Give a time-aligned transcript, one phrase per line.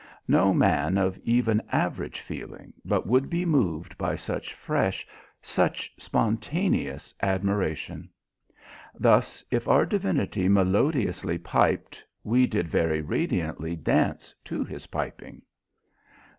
[0.27, 5.05] No man of even average feeling but would be moved by such fresh,
[5.43, 8.09] such spontaneous admiration!
[8.95, 15.43] Thus, if our divinity melodiously piped, we did very radiantly dance to his piping.